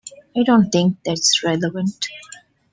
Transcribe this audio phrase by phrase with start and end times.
[0.35, 2.07] I don't think that's relevant.